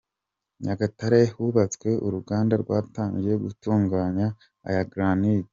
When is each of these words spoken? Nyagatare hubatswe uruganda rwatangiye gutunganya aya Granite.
Nyagatare 0.63 1.21
hubatswe 1.35 1.89
uruganda 2.05 2.53
rwatangiye 2.63 3.33
gutunganya 3.43 4.27
aya 4.67 4.83
Granite. 4.91 5.49